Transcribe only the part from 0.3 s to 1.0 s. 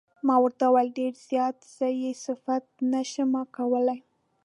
ورته وویل: